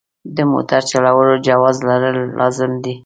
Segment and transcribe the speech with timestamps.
[0.35, 2.93] د موټر چلولو جواز لرل لازم دي.